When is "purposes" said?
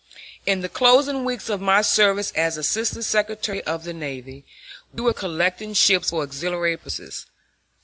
6.75-7.27